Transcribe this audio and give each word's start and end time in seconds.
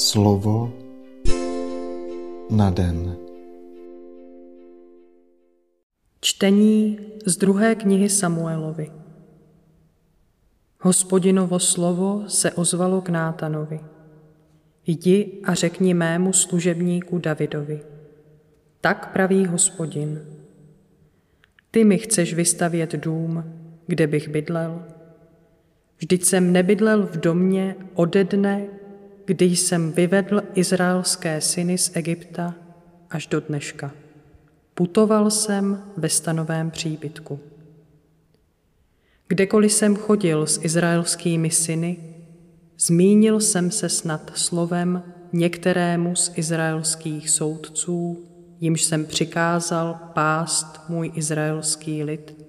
Slovo 0.00 0.72
na 2.50 2.70
den. 2.70 3.16
Čtení 6.20 6.98
z 7.26 7.36
druhé 7.36 7.74
knihy 7.74 8.08
Samuelovi. 8.08 8.92
Hospodinovo 10.80 11.58
slovo 11.58 12.24
se 12.28 12.52
ozvalo 12.52 13.00
k 13.00 13.08
Nátanovi. 13.08 13.80
Jdi 14.86 15.40
a 15.44 15.54
řekni 15.54 15.94
mému 15.94 16.32
služebníku 16.32 17.18
Davidovi. 17.18 17.80
Tak 18.80 19.12
praví 19.12 19.46
hospodin. 19.46 20.24
Ty 21.70 21.84
mi 21.84 21.98
chceš 21.98 22.34
vystavět 22.34 22.92
dům, 22.92 23.44
kde 23.86 24.06
bych 24.06 24.28
bydlel? 24.28 24.82
Vždyť 25.98 26.24
jsem 26.24 26.52
nebydlel 26.52 27.06
v 27.06 27.16
domě 27.16 27.76
ode 27.94 28.24
dne, 28.24 28.79
kdy 29.30 29.44
jsem 29.44 29.92
vyvedl 29.92 30.42
izraelské 30.54 31.40
syny 31.40 31.78
z 31.78 31.90
Egypta 31.94 32.54
až 33.10 33.26
do 33.26 33.40
dneška. 33.40 33.92
Putoval 34.74 35.30
jsem 35.30 35.82
ve 35.96 36.08
stanovém 36.08 36.70
příbytku. 36.70 37.40
Kdekoliv 39.28 39.72
jsem 39.72 39.96
chodil 39.96 40.46
s 40.46 40.64
izraelskými 40.64 41.50
syny, 41.50 41.96
zmínil 42.78 43.40
jsem 43.40 43.70
se 43.70 43.88
snad 43.88 44.32
slovem 44.34 45.02
některému 45.32 46.16
z 46.16 46.32
izraelských 46.34 47.30
soudců, 47.30 48.26
jimž 48.60 48.82
jsem 48.82 49.04
přikázal 49.04 49.98
pást 50.14 50.80
můj 50.88 51.12
izraelský 51.14 52.02
lid. 52.02 52.46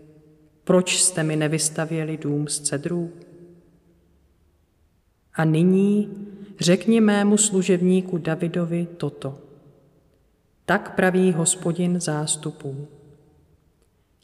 Proč 0.63 1.01
jste 1.01 1.23
mi 1.23 1.35
nevystavěli 1.35 2.17
dům 2.17 2.47
z 2.47 2.59
cedrů? 2.59 3.11
A 5.33 5.45
nyní 5.45 6.30
řekni 6.61 7.01
mému 7.01 7.37
služebníku 7.37 8.17
Davidovi 8.17 8.87
toto. 8.97 9.37
Tak 10.65 10.95
praví 10.95 11.31
hospodin 11.31 11.99
zástupů. 11.99 12.87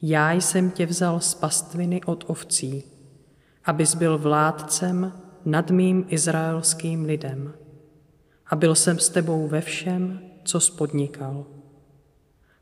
Já 0.02 0.32
jsem 0.32 0.72
tě 0.72 0.86
vzal 0.86 1.20
z 1.20 1.34
pastviny 1.34 2.02
od 2.06 2.24
ovcí, 2.28 2.84
abys 3.66 3.96
byl 3.96 4.18
vládcem 4.18 5.14
nad 5.46 5.72
mým 5.72 6.06
izraelským 6.10 7.06
lidem. 7.06 7.54
A 8.48 8.56
byl 8.56 8.76
jsem 8.76 9.00
s 9.00 9.10
tebou 9.10 9.48
ve 9.48 9.62
všem, 9.62 10.20
co 10.44 10.60
spodnikal. 10.60 11.46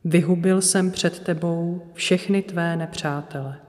Vyhubil 0.03 0.61
jsem 0.61 0.91
před 0.91 1.19
tebou 1.19 1.81
všechny 1.93 2.41
tvé 2.41 2.75
nepřátele. 2.75 3.59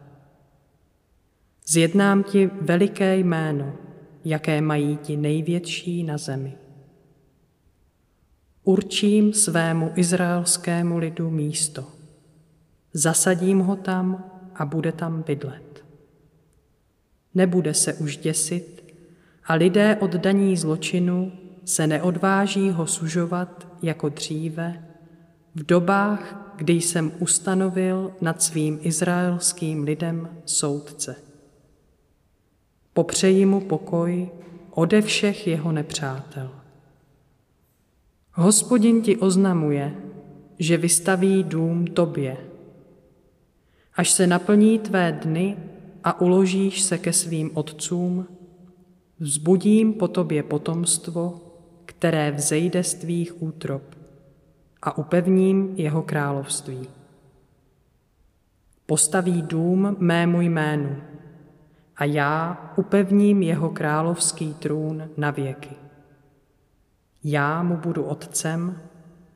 Zjednám 1.66 2.22
ti 2.22 2.50
veliké 2.60 3.16
jméno, 3.16 3.72
jaké 4.28 4.60
mají 4.60 4.96
ti 4.96 5.16
největší 5.16 6.02
na 6.02 6.18
zemi. 6.18 6.54
Určím 8.64 9.32
svému 9.32 9.92
izraelskému 9.94 10.98
lidu 10.98 11.30
místo. 11.30 11.84
Zasadím 12.92 13.58
ho 13.58 13.76
tam 13.76 14.24
a 14.54 14.64
bude 14.64 14.92
tam 14.92 15.22
bydlet. 15.22 15.84
Nebude 17.34 17.74
se 17.74 17.94
už 17.94 18.16
děsit 18.16 18.94
a 19.44 19.54
lidé 19.54 19.96
oddaní 20.00 20.56
zločinu 20.56 21.32
se 21.64 21.86
neodváží 21.86 22.70
ho 22.70 22.86
sužovat 22.86 23.68
jako 23.82 24.08
dříve 24.08 24.86
v 25.54 25.62
dobách, 25.62 26.52
kdy 26.56 26.72
jsem 26.72 27.12
ustanovil 27.18 28.12
nad 28.20 28.42
svým 28.42 28.78
izraelským 28.82 29.82
lidem 29.82 30.28
soudce. 30.44 31.25
Popřeji 32.96 33.46
mu 33.46 33.60
pokoj 33.60 34.28
ode 34.70 35.02
všech 35.02 35.46
jeho 35.46 35.72
nepřátel. 35.72 36.50
Hospodin 38.32 39.02
ti 39.02 39.16
oznamuje, 39.16 39.94
že 40.58 40.76
vystaví 40.76 41.44
dům 41.44 41.86
tobě. 41.86 42.36
Až 43.94 44.10
se 44.10 44.26
naplní 44.26 44.78
tvé 44.78 45.12
dny 45.12 45.56
a 46.04 46.20
uložíš 46.20 46.82
se 46.82 46.98
ke 46.98 47.12
svým 47.12 47.50
otcům, 47.54 48.26
vzbudím 49.18 49.92
po 49.92 50.08
tobě 50.08 50.42
potomstvo, 50.42 51.40
které 51.86 52.30
vzejde 52.30 52.84
z 52.84 52.94
tvých 52.94 53.42
útrop 53.42 53.82
a 54.82 54.98
upevním 54.98 55.74
jeho 55.76 56.02
království. 56.02 56.88
Postaví 58.86 59.42
dům 59.42 59.96
mému 59.98 60.40
jménu, 60.40 60.96
a 61.96 62.04
já 62.04 62.58
upevním 62.76 63.42
jeho 63.42 63.70
královský 63.70 64.54
trůn 64.54 65.10
na 65.16 65.30
věky. 65.30 65.70
Já 67.24 67.62
mu 67.62 67.76
budu 67.76 68.04
otcem 68.04 68.80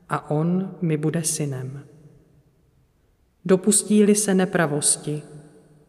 a 0.09 0.29
on 0.29 0.75
mi 0.81 0.97
bude 0.97 1.23
synem. 1.23 1.83
Dopustí-li 3.45 4.15
se 4.15 4.33
nepravosti, 4.33 5.21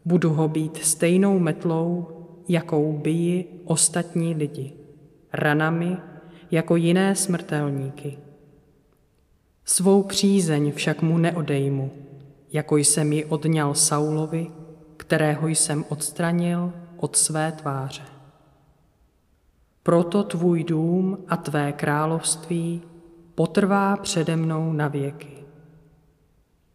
budu 0.05 0.29
ho 0.29 0.47
být 0.47 0.77
stejnou 0.77 1.39
metlou, 1.39 2.07
jakou 2.49 2.97
bíjí 2.97 3.45
ostatní 3.65 4.33
lidi, 4.33 4.73
ranami 5.33 5.97
jako 6.51 6.75
jiné 6.75 7.15
smrtelníky. 7.15 8.17
Svou 9.65 10.03
přízeň 10.03 10.71
však 10.71 11.01
mu 11.01 11.17
neodejmu, 11.17 11.91
jako 12.53 12.77
jsem 12.77 13.13
ji 13.13 13.25
odňal 13.25 13.73
Saulovi, 13.73 14.51
kterého 14.97 15.47
jsem 15.47 15.85
odstranil 15.89 16.73
od 16.97 17.15
své 17.15 17.51
tváře. 17.51 18.03
Proto 19.83 20.23
tvůj 20.23 20.63
dům 20.63 21.17
a 21.27 21.37
tvé 21.37 21.71
království 21.71 22.81
potrvá 23.35 23.97
přede 23.97 24.35
mnou 24.35 24.73
na 24.73 24.87
věky. 24.87 25.27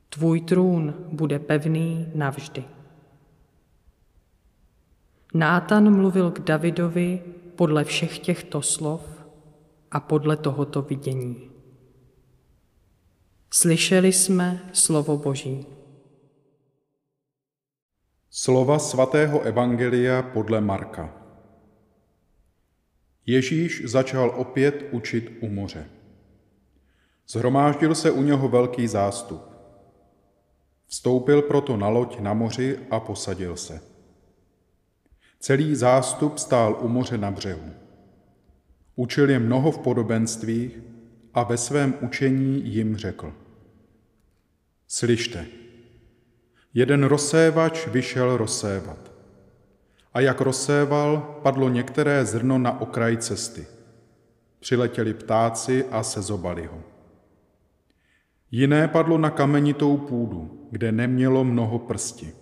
Tvůj 0.08 0.40
trůn 0.40 0.94
bude 1.12 1.38
pevný 1.38 2.06
navždy. 2.14 2.64
Nátan 5.34 5.96
mluvil 5.96 6.30
k 6.30 6.40
Davidovi 6.40 7.22
podle 7.56 7.84
všech 7.84 8.18
těchto 8.18 8.62
slov 8.62 9.02
a 9.90 10.00
podle 10.00 10.36
tohoto 10.36 10.82
vidění. 10.82 11.50
Slyšeli 13.50 14.12
jsme 14.12 14.70
slovo 14.72 15.16
Boží. 15.16 15.77
Slova 18.38 18.78
svatého 18.78 19.42
Evangelia 19.42 20.22
podle 20.22 20.60
Marka. 20.60 21.14
Ježíš 23.26 23.82
začal 23.84 24.30
opět 24.36 24.84
učit 24.90 25.38
u 25.40 25.48
moře. 25.48 25.90
Zhromáždil 27.28 27.94
se 27.94 28.10
u 28.10 28.22
něho 28.22 28.48
velký 28.48 28.88
zástup. 28.88 29.42
Vstoupil 30.86 31.42
proto 31.42 31.76
na 31.76 31.88
loď 31.88 32.20
na 32.20 32.34
moři 32.34 32.78
a 32.90 33.00
posadil 33.00 33.56
se. 33.56 33.80
Celý 35.40 35.74
zástup 35.74 36.38
stál 36.38 36.78
u 36.82 36.88
moře 36.88 37.18
na 37.18 37.30
břehu. 37.30 37.70
Učil 38.96 39.30
je 39.30 39.38
mnoho 39.38 39.70
v 39.70 39.78
podobenstvích 39.78 40.78
a 41.34 41.42
ve 41.42 41.56
svém 41.56 41.94
učení 42.00 42.62
jim 42.66 42.96
řekl. 42.96 43.32
Slyšte, 44.88 45.46
Jeden 46.74 47.04
rozsévač 47.04 47.86
vyšel 47.86 48.36
rozsévat. 48.36 49.12
A 50.14 50.20
jak 50.20 50.40
rozséval, 50.40 51.38
padlo 51.42 51.68
některé 51.68 52.24
zrno 52.24 52.58
na 52.58 52.80
okraj 52.80 53.16
cesty. 53.16 53.66
Přiletěli 54.60 55.14
ptáci 55.14 55.84
a 55.90 56.02
sezobali 56.02 56.66
ho. 56.66 56.82
Jiné 58.50 58.88
padlo 58.88 59.18
na 59.18 59.30
kamenitou 59.30 59.96
půdu, 59.96 60.68
kde 60.70 60.92
nemělo 60.92 61.44
mnoho 61.44 61.78
prsti. 61.78 62.32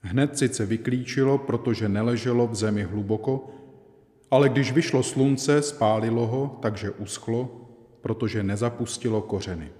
Hned 0.00 0.38
sice 0.38 0.66
vyklíčilo, 0.66 1.38
protože 1.38 1.88
neleželo 1.88 2.46
v 2.46 2.54
zemi 2.54 2.82
hluboko, 2.82 3.50
ale 4.30 4.48
když 4.48 4.72
vyšlo 4.72 5.02
slunce, 5.02 5.62
spálilo 5.62 6.26
ho, 6.26 6.58
takže 6.62 6.90
uschlo, 6.90 7.68
protože 8.00 8.42
nezapustilo 8.42 9.22
kořeny. 9.22 9.70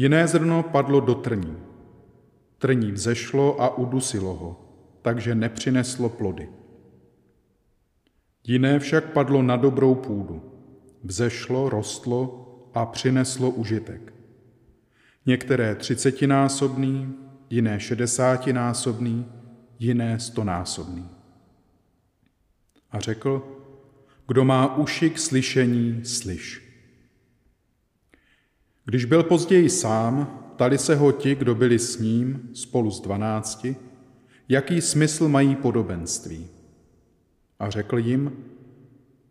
Jiné 0.00 0.28
zrno 0.28 0.62
padlo 0.62 1.00
do 1.00 1.14
trní. 1.14 1.56
Trní 2.58 2.92
vzešlo 2.92 3.62
a 3.62 3.76
udusilo 3.76 4.34
ho, 4.34 4.60
takže 5.02 5.34
nepřineslo 5.34 6.08
plody. 6.08 6.48
Jiné 8.44 8.78
však 8.78 9.12
padlo 9.12 9.42
na 9.42 9.56
dobrou 9.56 9.94
půdu. 9.94 10.42
Vzešlo, 11.04 11.68
rostlo 11.68 12.46
a 12.74 12.86
přineslo 12.86 13.50
užitek. 13.50 14.12
Některé 15.26 15.74
třicetinásobný, 15.74 17.14
jiné 17.50 17.80
šedesátinásobný, 17.80 19.26
jiné 19.78 20.20
stonásobný. 20.20 21.08
A 22.90 23.00
řekl, 23.00 23.58
kdo 24.28 24.44
má 24.44 24.76
uši 24.76 25.10
k 25.10 25.18
slyšení, 25.18 26.04
slyš. 26.04 26.67
Když 28.88 29.04
byl 29.04 29.22
později 29.22 29.70
sám, 29.70 30.40
tali 30.56 30.78
se 30.78 30.94
ho 30.94 31.12
ti, 31.12 31.34
kdo 31.34 31.54
byli 31.54 31.78
s 31.78 31.98
ním, 31.98 32.50
spolu 32.52 32.90
s 32.90 33.00
dvanácti, 33.00 33.76
jaký 34.48 34.80
smysl 34.80 35.28
mají 35.28 35.56
podobenství. 35.56 36.46
A 37.58 37.70
řekl 37.70 37.98
jim, 37.98 38.32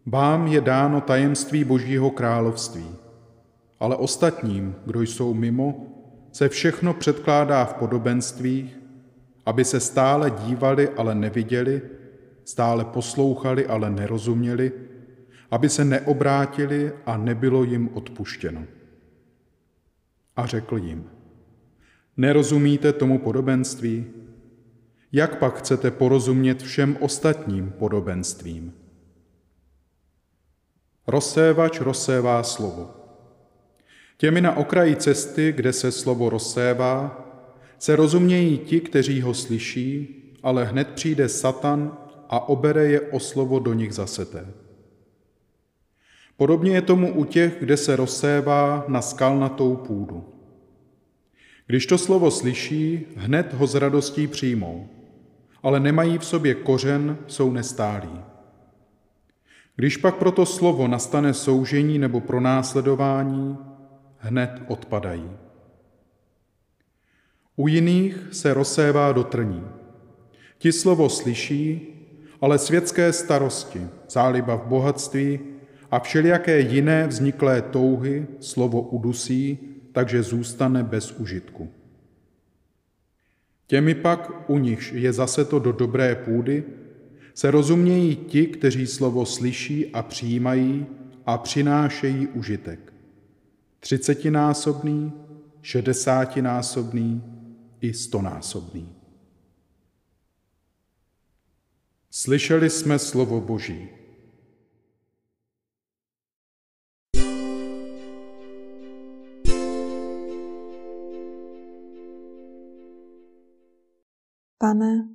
Vám 0.05 0.47
je 0.47 0.61
dáno 0.61 1.01
tajemství 1.01 1.63
Božího 1.63 2.09
království, 2.09 2.85
ale 3.79 3.95
ostatním, 3.95 4.75
kdo 4.85 5.01
jsou 5.01 5.33
mimo, 5.33 5.87
se 6.31 6.49
všechno 6.49 6.93
předkládá 6.93 7.65
v 7.65 7.73
podobenstvích, 7.73 8.79
aby 9.45 9.65
se 9.65 9.79
stále 9.79 10.29
dívali, 10.29 10.89
ale 10.89 11.15
neviděli, 11.15 11.81
stále 12.45 12.85
poslouchali, 12.85 13.65
ale 13.65 13.89
nerozuměli, 13.89 14.71
aby 15.51 15.69
se 15.69 15.85
neobrátili 15.85 16.91
a 17.05 17.17
nebylo 17.17 17.63
jim 17.63 17.89
odpuštěno. 17.93 18.76
A 20.37 20.45
řekl 20.45 20.77
jim, 20.77 21.09
nerozumíte 22.17 22.93
tomu 22.93 23.19
podobenství? 23.19 24.05
Jak 25.11 25.39
pak 25.39 25.57
chcete 25.57 25.91
porozumět 25.91 26.61
všem 26.61 26.97
ostatním 26.99 27.73
podobenstvím? 27.79 28.73
Rozsévač 31.07 31.79
rozsévá 31.79 32.43
slovo. 32.43 32.93
Těmi 34.17 34.41
na 34.41 34.57
okraji 34.57 34.95
cesty, 34.95 35.51
kde 35.51 35.73
se 35.73 35.91
slovo 35.91 36.29
rozsévá, 36.29 37.23
se 37.79 37.95
rozumějí 37.95 38.57
ti, 38.57 38.81
kteří 38.81 39.21
ho 39.21 39.33
slyší, 39.33 40.23
ale 40.43 40.65
hned 40.65 40.87
přijde 40.87 41.29
Satan 41.29 41.97
a 42.29 42.49
obere 42.49 42.85
je 42.85 43.01
o 43.01 43.19
slovo 43.19 43.59
do 43.59 43.73
nich 43.73 43.93
zaseté. 43.93 44.47
Podobně 46.37 46.71
je 46.71 46.81
tomu 46.81 47.13
u 47.13 47.25
těch, 47.25 47.59
kde 47.59 47.77
se 47.77 47.95
rozsévá 47.95 48.85
na 48.87 49.01
skalnatou 49.01 49.75
půdu. 49.75 50.23
Když 51.67 51.85
to 51.85 51.97
slovo 51.97 52.31
slyší, 52.31 53.05
hned 53.15 53.53
ho 53.53 53.67
s 53.67 53.75
radostí 53.75 54.27
přijmou, 54.27 54.87
ale 55.63 55.79
nemají 55.79 56.17
v 56.17 56.25
sobě 56.25 56.53
kořen, 56.53 57.17
jsou 57.27 57.51
nestálí. 57.51 58.21
Když 59.75 59.97
pak 59.97 60.15
proto 60.15 60.45
slovo 60.45 60.87
nastane 60.87 61.33
soužení 61.33 61.99
nebo 61.99 62.21
pronásledování, 62.21 63.57
hned 64.17 64.51
odpadají. 64.67 65.31
U 67.55 67.67
jiných 67.67 68.27
se 68.31 68.53
rozsévá 68.53 69.11
do 69.11 69.23
trní. 69.23 69.63
Ti 70.57 70.71
slovo 70.71 71.09
slyší, 71.09 71.81
ale 72.41 72.57
světské 72.57 73.13
starosti, 73.13 73.87
záliba 74.09 74.55
v 74.55 74.65
bohatství 74.65 75.39
a 75.91 75.99
všelijaké 75.99 76.59
jiné 76.59 77.07
vzniklé 77.07 77.61
touhy 77.61 78.27
slovo 78.39 78.81
udusí, 78.81 79.59
takže 79.91 80.23
zůstane 80.23 80.83
bez 80.83 81.11
užitku. 81.11 81.69
Těmi 83.67 83.95
pak, 83.95 84.49
u 84.49 84.57
nichž 84.57 84.91
je 84.91 85.13
zase 85.13 85.45
to 85.45 85.59
do 85.59 85.71
dobré 85.71 86.15
půdy, 86.15 86.63
se 87.33 87.51
rozumějí 87.51 88.15
ti, 88.15 88.47
kteří 88.47 88.87
slovo 88.87 89.25
slyší 89.25 89.93
a 89.93 90.03
přijímají 90.03 90.85
a 91.25 91.37
přinášejí 91.37 92.27
užitek. 92.27 92.93
Třicetinásobný, 93.79 95.13
šedesátinásobný 95.61 97.23
i 97.81 97.93
stonásobný. 97.93 98.89
Slyšeli 102.11 102.69
jsme 102.69 102.99
slovo 102.99 103.41
Boží. 103.41 103.96
Pane, 114.59 115.09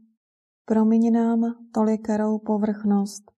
promiň 0.65 1.13
nám 1.13 1.41
tolikerou 1.75 2.39
povrchnost. 2.39 3.33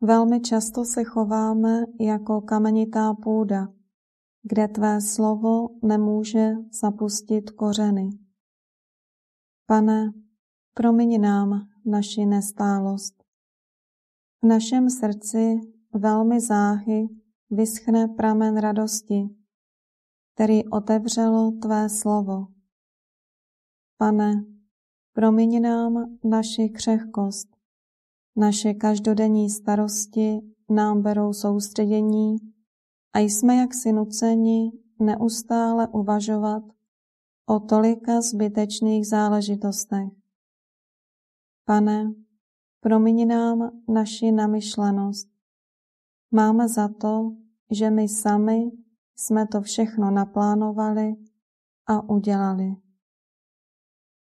Velmi 0.00 0.40
často 0.40 0.84
se 0.84 1.04
chováme 1.04 1.84
jako 2.00 2.40
kamenitá 2.40 3.14
půda, 3.14 3.68
kde 4.42 4.68
tvé 4.68 5.00
slovo 5.00 5.68
nemůže 5.82 6.52
zapustit 6.80 7.50
kořeny. 7.50 8.10
Pane, 9.66 10.12
promiň 10.74 11.20
nám 11.20 11.68
naši 11.86 12.26
nestálost. 12.26 13.24
V 14.42 14.46
našem 14.46 14.90
srdci 14.90 15.60
velmi 15.94 16.40
záhy 16.40 17.08
vyschne 17.50 18.08
pramen 18.08 18.56
radosti, 18.56 19.28
který 20.34 20.68
otevřelo 20.68 21.50
tvé 21.50 21.88
slovo. 21.88 22.46
Pane, 23.96 24.51
promiň 25.12 25.62
nám 25.62 26.18
naši 26.24 26.68
křehkost. 26.68 27.48
Naše 28.36 28.74
každodenní 28.74 29.50
starosti 29.50 30.40
nám 30.70 31.02
berou 31.02 31.32
soustředění 31.32 32.36
a 33.14 33.18
jsme 33.18 33.56
jaksi 33.56 33.92
nuceni 33.92 34.72
neustále 34.98 35.88
uvažovat 35.88 36.62
o 37.46 37.60
tolika 37.60 38.20
zbytečných 38.20 39.06
záležitostech. 39.06 40.08
Pane, 41.64 42.14
promiň 42.80 43.28
nám 43.28 43.70
naši 43.88 44.32
namyšlenost. 44.32 45.28
Máme 46.30 46.68
za 46.68 46.88
to, 46.88 47.36
že 47.70 47.90
my 47.90 48.08
sami 48.08 48.70
jsme 49.16 49.46
to 49.46 49.60
všechno 49.60 50.10
naplánovali 50.10 51.14
a 51.86 52.08
udělali. 52.08 52.76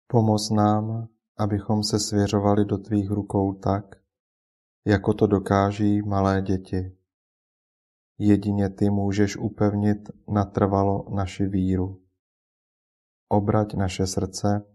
Pomoz 0.06 0.50
nám, 0.50 1.08
abychom 1.36 1.82
se 1.82 2.00
svěřovali 2.00 2.64
do 2.64 2.78
tvých 2.78 3.10
rukou 3.10 3.52
tak, 3.52 3.96
jako 4.86 5.14
to 5.14 5.26
dokáží 5.26 6.02
malé 6.02 6.42
děti. 6.42 6.96
Jedině 8.18 8.70
ty 8.70 8.90
můžeš 8.90 9.36
upevnit 9.36 10.10
natrvalo 10.28 11.14
naši 11.14 11.46
víru. 11.46 12.02
Obrať 13.28 13.74
naše 13.74 14.06
srdce 14.06 14.66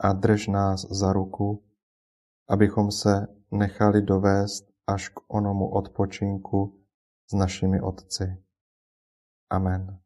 a 0.00 0.12
drž 0.12 0.46
nás 0.46 0.80
za 0.90 1.12
ruku, 1.12 1.64
abychom 2.48 2.90
se 2.90 3.26
nechali 3.50 4.02
dovést 4.02 4.70
až 4.86 5.08
k 5.08 5.20
onomu 5.28 5.68
odpočinku 5.68 6.80
s 7.30 7.32
našimi 7.32 7.80
otci. 7.80 8.42
Amen. 9.50 10.00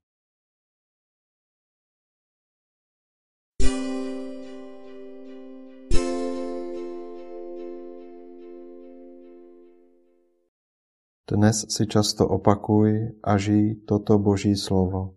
Dnes 11.25 11.65
si 11.73 11.87
často 11.89 12.29
opakuj 12.29 13.17
a 13.25 13.41
žij 13.41 13.89
toto 13.89 14.21
Boží 14.21 14.57
slovo. 14.57 15.17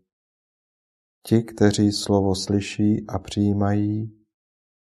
Ti, 1.28 1.44
kteří 1.44 1.92
slovo 1.92 2.36
slyší 2.36 3.08
a 3.08 3.20
přijímají, 3.20 4.24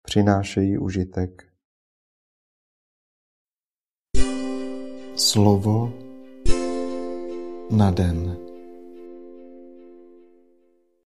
přinášejí 0.02 0.78
užitek. 0.78 1.52
Slovo 5.16 5.92
na 7.70 7.90
den. 7.90 8.45